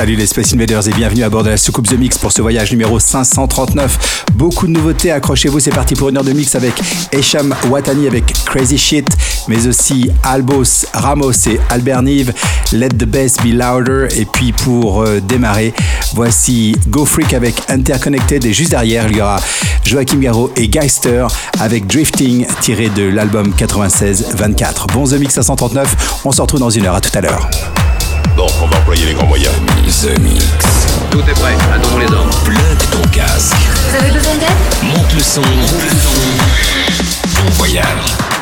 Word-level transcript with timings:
Salut 0.00 0.16
les 0.16 0.26
Space 0.26 0.54
Invaders 0.54 0.88
et 0.88 0.92
bienvenue 0.92 1.24
à 1.24 1.28
bord 1.28 1.42
de 1.42 1.50
la 1.50 1.58
soucoupe 1.58 1.86
The 1.86 1.98
Mix 1.98 2.16
pour 2.16 2.32
ce 2.32 2.40
voyage 2.40 2.70
numéro 2.70 2.98
539. 2.98 4.24
Beaucoup 4.34 4.66
de 4.66 4.72
nouveautés, 4.72 5.10
accrochez-vous, 5.10 5.60
c'est 5.60 5.74
parti 5.74 5.94
pour 5.94 6.08
une 6.08 6.16
heure 6.16 6.24
de 6.24 6.32
mix 6.32 6.54
avec 6.54 6.72
Esham 7.12 7.54
Watani 7.68 8.06
avec 8.06 8.32
Crazy 8.46 8.78
Shit, 8.78 9.06
mais 9.46 9.66
aussi 9.66 10.10
Albos, 10.24 10.86
Ramos 10.94 11.46
et 11.48 11.60
Albert 11.68 12.00
Nive, 12.00 12.32
Let 12.72 12.88
the 12.88 13.04
Bass 13.04 13.36
Be 13.44 13.52
Louder, 13.52 14.08
et 14.16 14.24
puis 14.24 14.52
pour 14.52 15.02
euh, 15.02 15.20
démarrer, 15.20 15.74
voici 16.14 16.74
Go 16.88 17.04
Freak 17.04 17.34
avec 17.34 17.56
Interconnected, 17.68 18.42
et 18.46 18.54
juste 18.54 18.70
derrière, 18.70 19.06
il 19.06 19.18
y 19.18 19.20
aura 19.20 19.38
Joachim 19.84 20.20
Garraud 20.20 20.50
et 20.56 20.68
Geister 20.68 21.26
avec 21.58 21.86
Drifting, 21.86 22.46
tiré 22.62 22.88
de 22.88 23.02
l'album 23.02 23.52
96-24. 23.54 24.94
Bon 24.94 25.04
The 25.04 25.18
Mix 25.20 25.34
539, 25.34 26.22
on 26.24 26.32
se 26.32 26.40
retrouve 26.40 26.60
dans 26.60 26.70
une 26.70 26.86
heure, 26.86 26.94
à 26.94 27.02
tout 27.02 27.12
à 27.12 27.20
l'heure. 27.20 27.50
Bon, 28.36 28.46
on 28.62 28.66
va 28.66 28.78
employer 28.78 29.06
les 29.06 29.14
grands 29.14 29.26
moyens. 29.26 29.54
The 30.02 30.18
Mix. 30.20 30.44
Tout 31.10 31.20
est 31.20 31.34
prêt, 31.34 31.54
attendons 31.74 31.98
les 31.98 32.06
ordres. 32.06 32.36
Plug 32.44 32.78
ton 32.90 33.08
casque. 33.08 33.54
Vous 33.90 33.96
avez 33.96 34.10
besoin 34.10 34.34
d'aide? 34.34 34.48
Monte 34.82 35.14
le 35.14 35.20
son. 35.20 35.42
Monte 35.42 35.82
le 35.82 35.90
son. 35.90 37.42
Bon 37.42 37.50
voyage. 37.50 38.39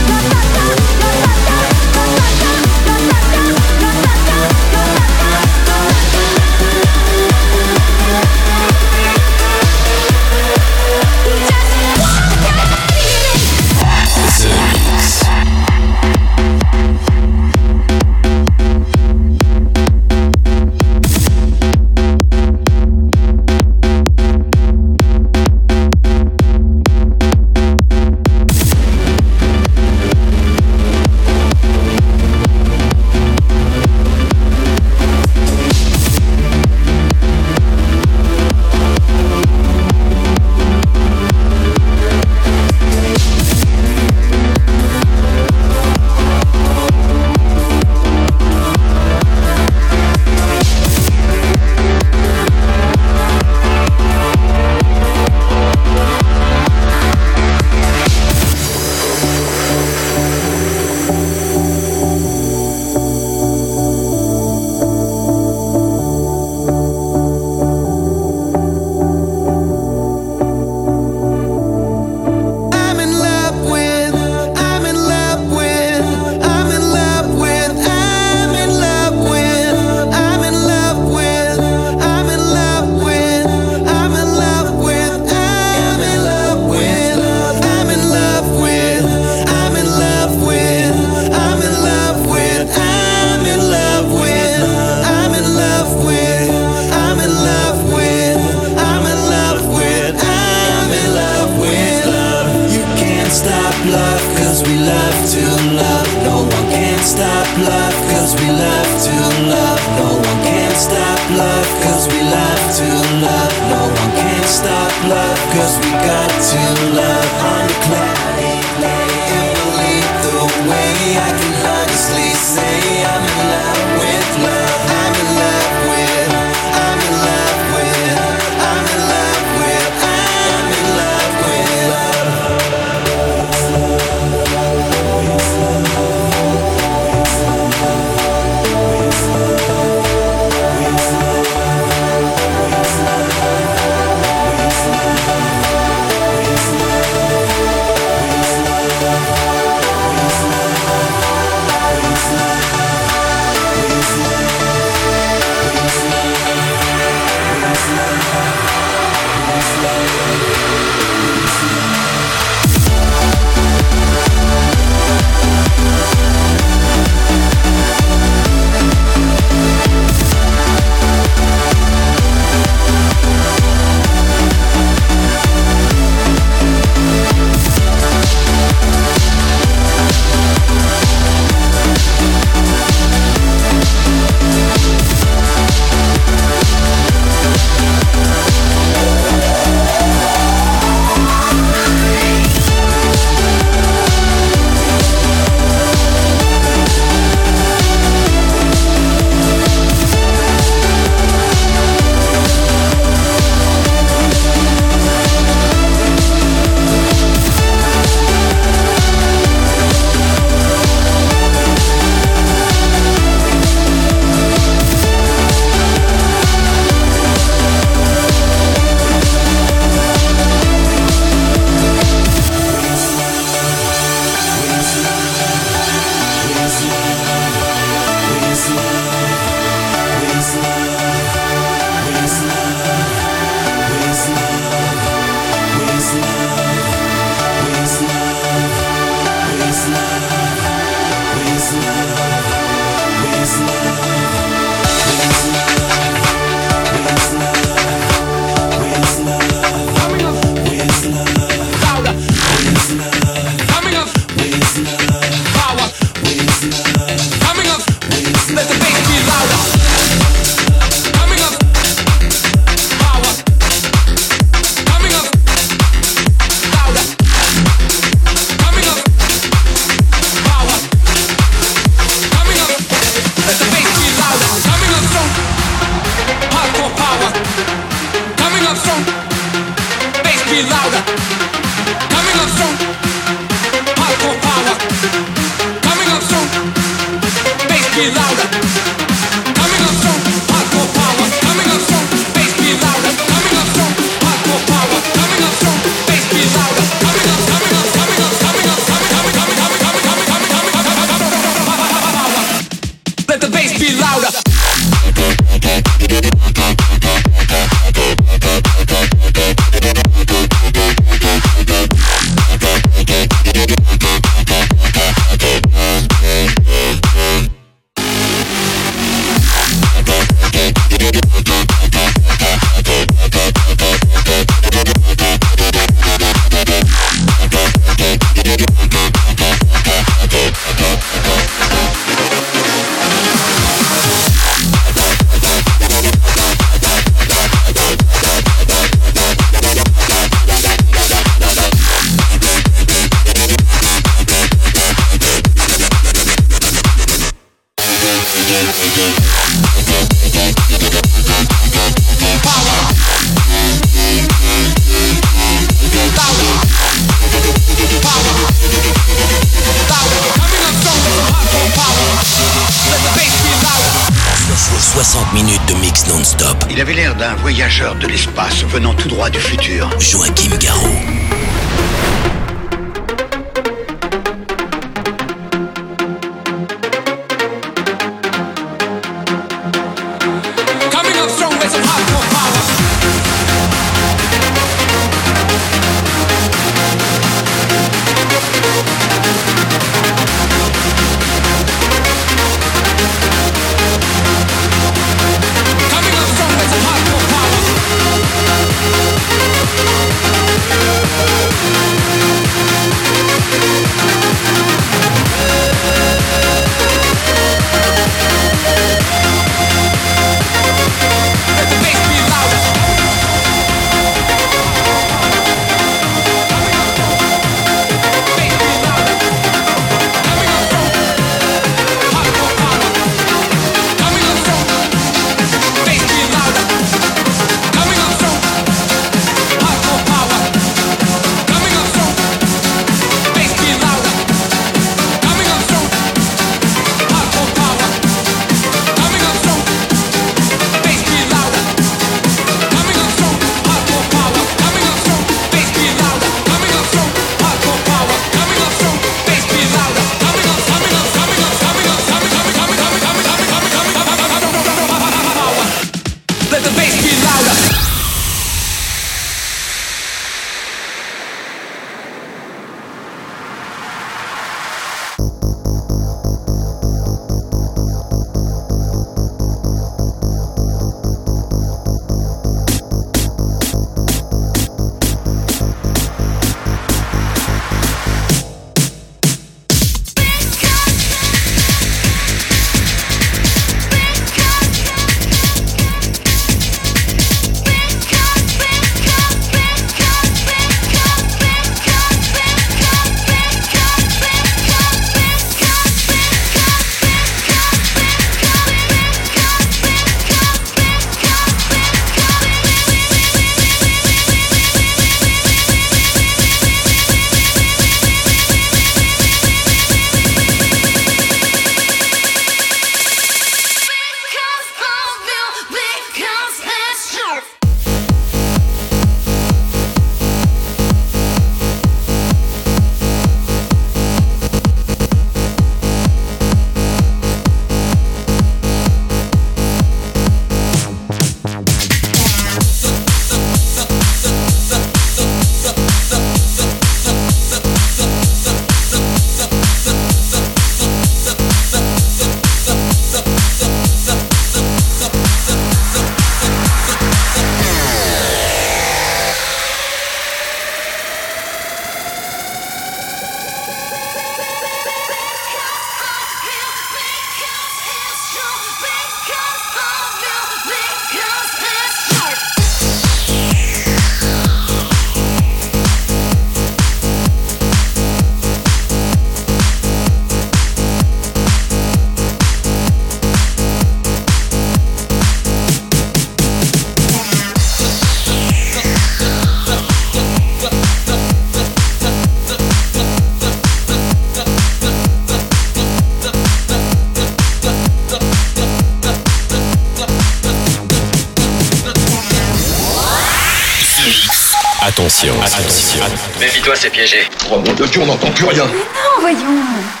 Mon 597.81 597.87
dieu, 597.87 598.01
on 598.03 598.05
n'entend 598.05 598.29
plus 598.29 598.45
rien. 598.45 598.65
Non, 598.67 599.21
voyons. 599.21 600.00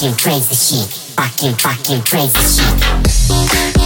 fucking 0.00 0.14
crazy 0.16 0.54
shit. 0.54 0.88
Fucking, 1.16 1.54
fucking 1.54 2.02
crazy 2.02 2.62
shit. 2.62 3.79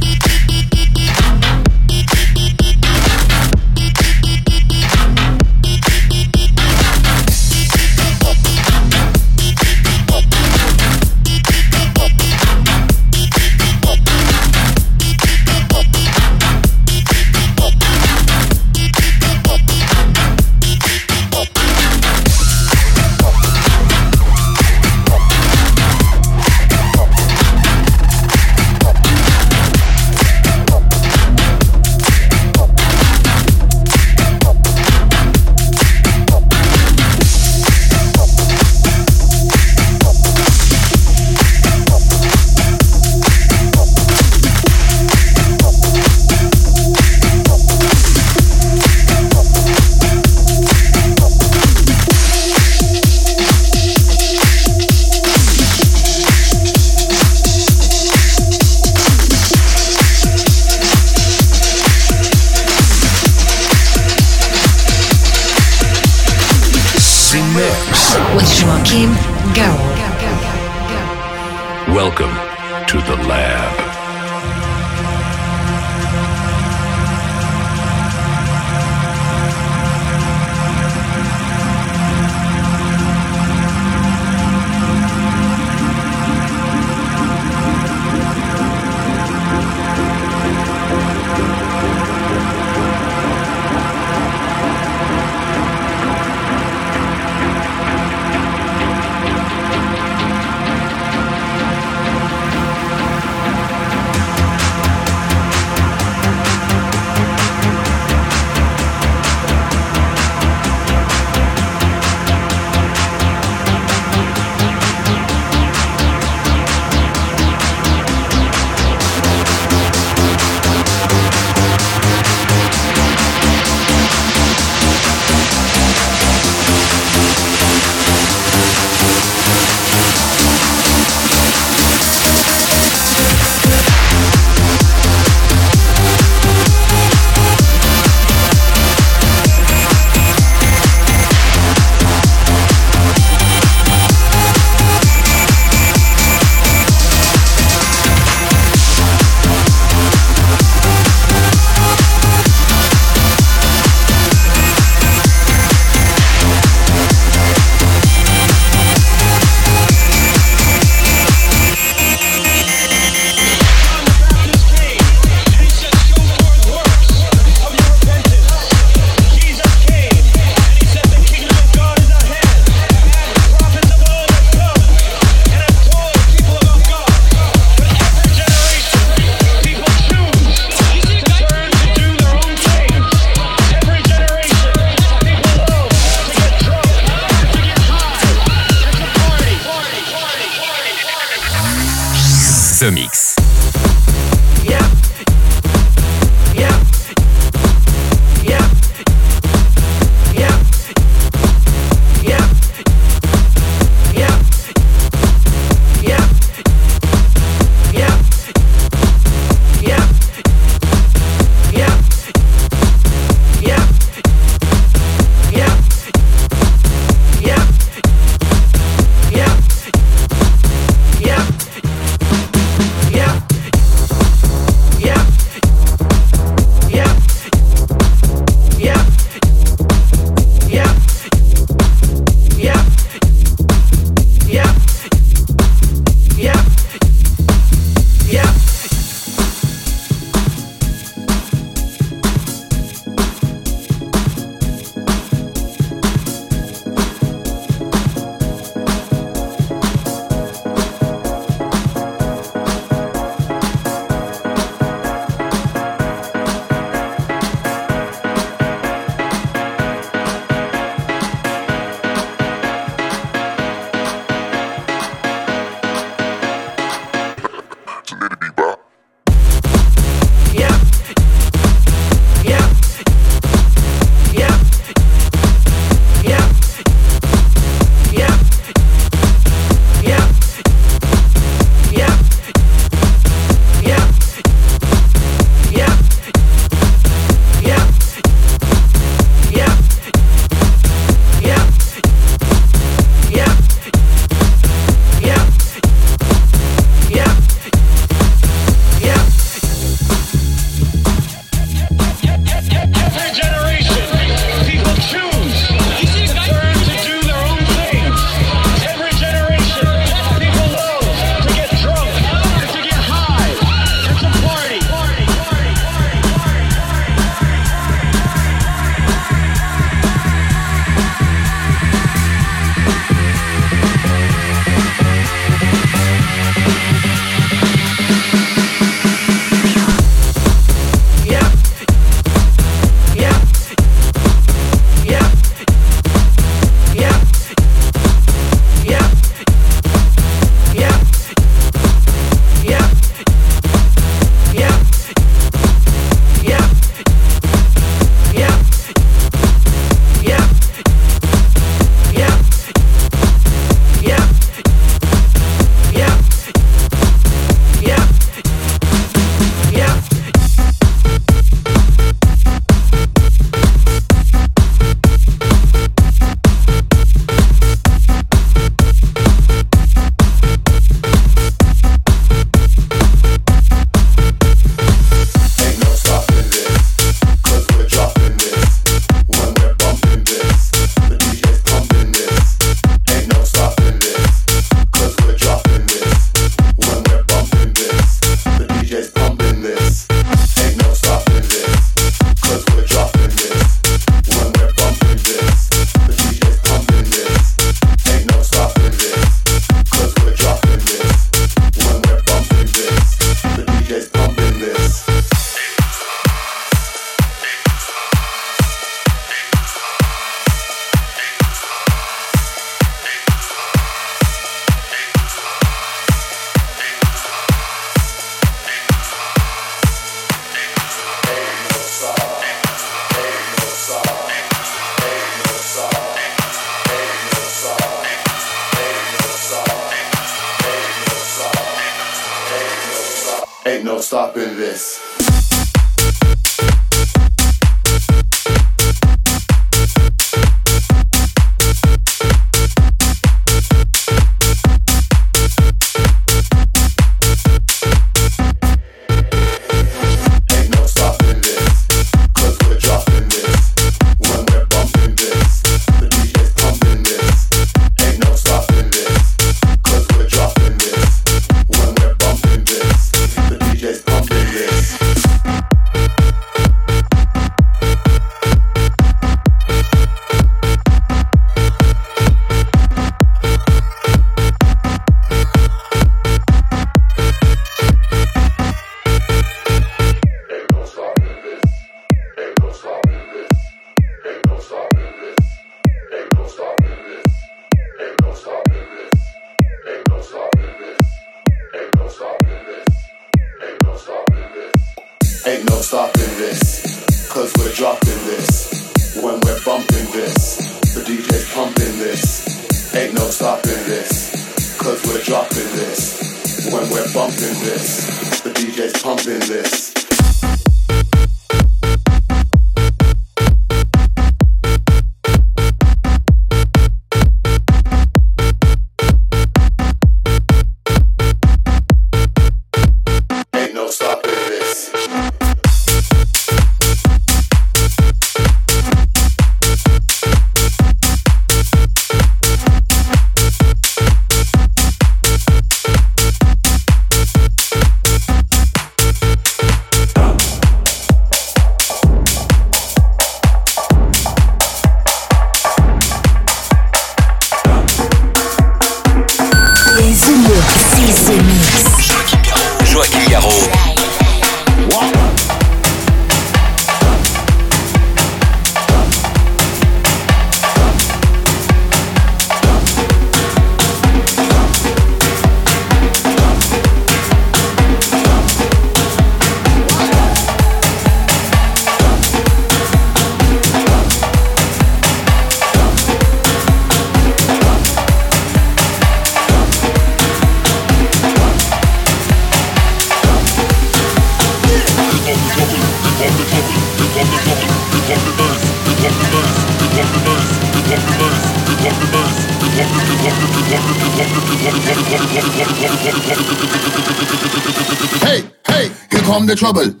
The 599.51 599.57
trouble. 599.57 600.00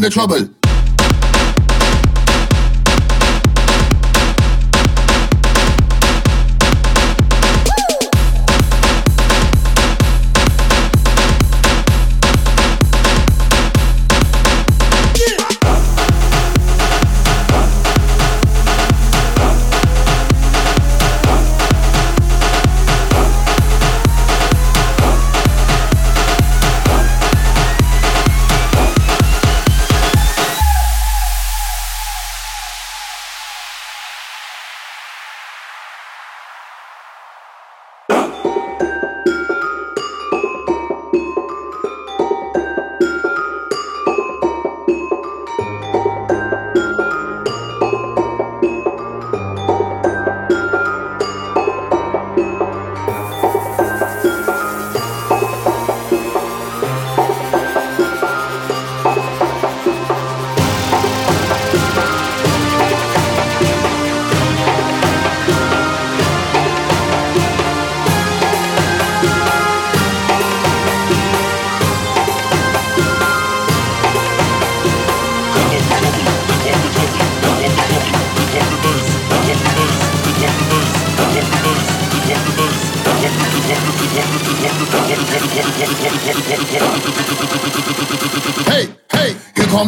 the 0.00 0.10
trouble. 0.10 0.59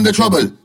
Hey, 0.05 0.11
hey, 0.11 0.23
come 0.23 0.43
the 0.43 0.51
trouble. 0.51 0.62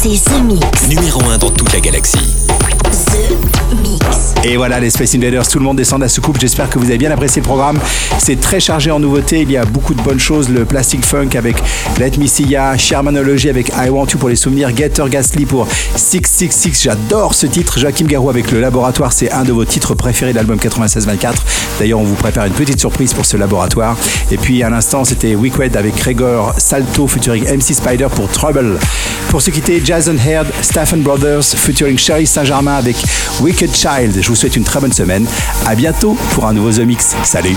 C'est 0.00 0.10
The 0.10 0.40
Mix. 0.44 0.88
numéro 0.88 1.20
1 1.24 1.27
voilà 4.58 4.80
les 4.80 4.90
Space 4.90 5.14
Invaders, 5.14 5.46
tout 5.46 5.60
le 5.60 5.64
monde 5.64 5.76
descend 5.76 6.00
de 6.00 6.04
la 6.04 6.08
soucoupe. 6.08 6.36
J'espère 6.40 6.68
que 6.68 6.80
vous 6.80 6.86
avez 6.86 6.98
bien 6.98 7.12
apprécié 7.12 7.40
le 7.40 7.46
programme. 7.46 7.78
C'est 8.18 8.40
très 8.40 8.58
chargé 8.58 8.90
en 8.90 8.98
nouveautés. 8.98 9.42
Il 9.42 9.50
y 9.52 9.56
a 9.56 9.64
beaucoup 9.64 9.94
de 9.94 10.02
bonnes 10.02 10.18
choses. 10.18 10.48
Le 10.48 10.64
Plastic 10.64 11.04
Funk 11.04 11.28
avec 11.36 11.54
Let 12.00 12.18
Me 12.18 12.26
See 12.26 12.42
Ya, 12.42 12.76
Shermanology 12.76 13.48
avec 13.48 13.68
I 13.68 13.88
Want 13.88 14.06
You 14.06 14.18
pour 14.18 14.28
les 14.28 14.34
souvenirs, 14.34 14.76
Getter 14.76 15.04
Gasly 15.08 15.46
pour 15.46 15.68
666. 15.94 16.82
J'adore 16.82 17.34
ce 17.34 17.46
titre. 17.46 17.78
Joachim 17.78 18.06
Garou 18.06 18.30
avec 18.30 18.50
Le 18.50 18.58
Laboratoire, 18.58 19.12
c'est 19.12 19.30
un 19.30 19.44
de 19.44 19.52
vos 19.52 19.64
titres 19.64 19.94
préférés 19.94 20.32
de 20.32 20.36
l'album 20.38 20.58
96-24. 20.58 21.34
D'ailleurs, 21.78 22.00
on 22.00 22.04
vous 22.04 22.16
prépare 22.16 22.46
une 22.46 22.52
petite 22.52 22.80
surprise 22.80 23.14
pour 23.14 23.26
ce 23.26 23.36
laboratoire. 23.36 23.96
Et 24.32 24.38
puis 24.38 24.64
à 24.64 24.70
l'instant, 24.70 25.04
c'était 25.04 25.36
Wicked 25.36 25.76
avec 25.76 25.94
Gregor 25.96 26.52
Salto 26.58 27.06
featuring 27.06 27.44
MC 27.44 27.74
Spider 27.74 28.08
pour 28.12 28.28
Trouble. 28.28 28.80
Pour 29.28 29.40
se 29.40 29.52
quitter, 29.52 29.80
Jason 29.84 30.16
Heard, 30.16 30.48
Stephen 30.62 31.02
Brothers 31.02 31.44
featuring 31.44 31.96
Sherry 31.96 32.26
Saint-Germain 32.26 32.74
avec 32.74 32.96
Wicked 33.40 33.72
Child. 33.72 34.18
Je 34.20 34.26
vous 34.26 34.34
souhaite 34.34 34.47
une 34.56 34.64
très 34.64 34.80
bonne 34.80 34.92
semaine. 34.92 35.26
À 35.66 35.74
bientôt 35.74 36.16
pour 36.32 36.46
un 36.46 36.52
nouveau 36.52 36.72
The 36.72 36.80
Mix. 36.80 37.16
Salut. 37.22 37.56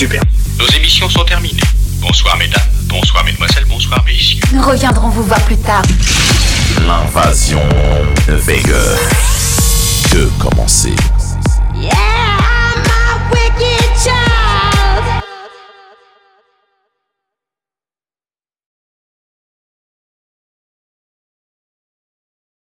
Super. 0.00 0.39